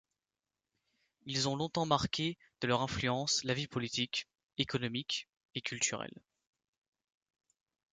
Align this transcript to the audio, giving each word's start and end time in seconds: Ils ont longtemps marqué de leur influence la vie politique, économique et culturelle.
Ils 1.27 1.47
ont 1.47 1.55
longtemps 1.55 1.85
marqué 1.85 2.35
de 2.61 2.67
leur 2.67 2.81
influence 2.81 3.43
la 3.43 3.53
vie 3.53 3.67
politique, 3.67 4.27
économique 4.57 5.27
et 5.53 5.61
culturelle. 5.61 6.23